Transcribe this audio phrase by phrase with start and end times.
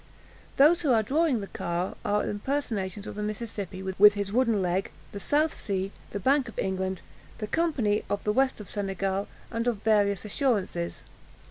[0.57, 4.89] Those who are drawing the car are impersonations of the Mississippi, with his wooden leg,
[5.11, 7.03] the South Sea, the Bank of England,
[7.37, 11.03] the Company of the West of Senegal, and of various assurances.